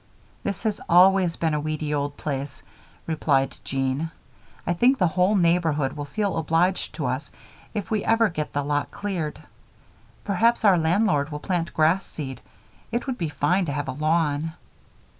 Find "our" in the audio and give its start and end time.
10.65-10.79